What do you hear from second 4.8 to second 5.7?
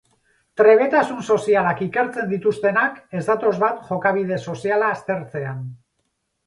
aztertzean.